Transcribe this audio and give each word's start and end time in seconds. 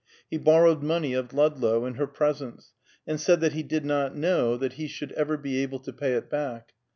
He 0.31 0.39
borrowed 0.39 0.81
money 0.81 1.13
of 1.13 1.31
Ludlow 1.31 1.85
in 1.85 1.93
her 1.93 2.07
presence, 2.07 2.73
and 3.05 3.21
said 3.21 3.39
that 3.41 3.53
he 3.53 3.61
did 3.61 3.85
not 3.85 4.15
know 4.15 4.57
that 4.57 4.73
he 4.73 4.87
should 4.87 5.11
ever 5.11 5.37
be 5.37 5.59
able 5.61 5.77
to 5.77 5.93
pay 5.93 6.13
it 6.13 6.27
back. 6.27 6.73